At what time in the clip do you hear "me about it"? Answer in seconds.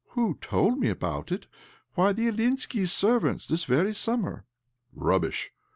0.79-1.45